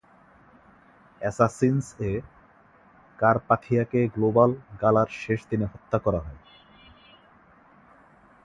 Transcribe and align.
"অ্যাসাসিনস"-এ, 1.21 2.11
কারপাথিয়াকে 3.19 3.99
গ্লোবাল 4.07 4.51
গালার 4.81 5.09
শেষ 5.19 5.39
দিনে 5.49 5.65
হত্যা 5.65 5.97
করা 5.99 6.19
হয়। 6.19 6.39